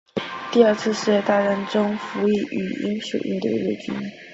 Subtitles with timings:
[0.51, 3.95] 第二次世界大战中服役于英属印度陆军。